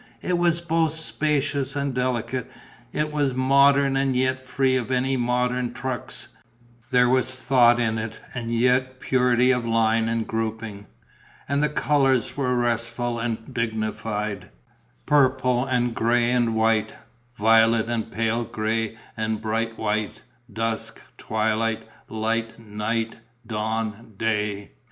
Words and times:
It 0.23 0.39
was 0.39 0.61
both 0.61 0.97
spacious 0.99 1.75
and 1.75 1.93
delicate; 1.93 2.49
it 2.91 3.11
was 3.11 3.35
modern 3.35 3.95
and 3.95 4.15
yet 4.15 4.39
free 4.39 4.75
of 4.75 4.89
any 4.89 5.15
modern 5.15 5.73
trucs; 5.75 6.29
there 6.89 7.07
was 7.07 7.35
thought 7.35 7.79
in 7.79 7.99
it 7.99 8.19
and 8.33 8.51
yet 8.51 8.99
purity 8.99 9.51
of 9.51 9.63
line 9.63 10.07
and 10.09 10.25
grouping. 10.25 10.87
And 11.47 11.61
the 11.61 11.69
colours 11.69 12.35
were 12.35 12.57
restful 12.57 13.19
and 13.19 13.53
dignified: 13.53 14.49
purple 15.05 15.65
and 15.67 15.93
grey 15.93 16.31
and 16.31 16.55
white; 16.55 16.95
violet 17.37 17.87
and 17.87 18.11
pale 18.11 18.43
grey 18.43 18.97
and 19.15 19.39
bright 19.39 19.77
white; 19.77 20.23
dusk, 20.51 21.03
twilight, 21.19 21.87
light; 22.09 22.57
night, 22.57 23.17
dawn, 23.45 24.13
day. 24.17 24.71